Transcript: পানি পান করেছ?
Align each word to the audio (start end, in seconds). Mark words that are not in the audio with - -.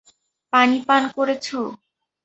পানি 0.53 0.77
পান 0.87 1.03
করেছ? 1.15 1.47